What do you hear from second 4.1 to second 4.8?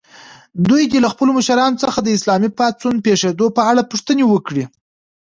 وکړي.